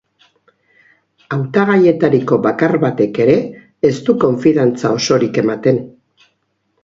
Hautagaietariko 1.35 2.39
bakar 2.47 2.73
batek 2.85 3.19
ere 3.25 3.35
ez 3.89 3.93
du 4.07 4.15
konfidantza 4.23 4.93
osorik 5.01 5.37
ematen. 5.45 5.81